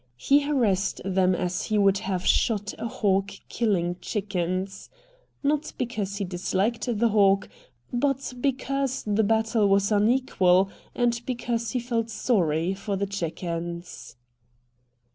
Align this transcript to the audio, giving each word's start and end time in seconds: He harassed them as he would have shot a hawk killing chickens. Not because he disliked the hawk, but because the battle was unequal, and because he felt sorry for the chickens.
He 0.17 0.39
harassed 0.39 0.99
them 1.05 1.35
as 1.35 1.65
he 1.65 1.77
would 1.77 1.99
have 1.99 2.25
shot 2.25 2.73
a 2.79 2.87
hawk 2.87 3.29
killing 3.49 3.97
chickens. 4.01 4.89
Not 5.43 5.73
because 5.77 6.15
he 6.17 6.25
disliked 6.25 6.89
the 6.97 7.09
hawk, 7.09 7.47
but 7.93 8.33
because 8.41 9.03
the 9.05 9.23
battle 9.23 9.69
was 9.69 9.91
unequal, 9.91 10.71
and 10.95 11.21
because 11.27 11.69
he 11.69 11.79
felt 11.79 12.09
sorry 12.09 12.73
for 12.73 12.95
the 12.95 13.05
chickens. 13.05 14.15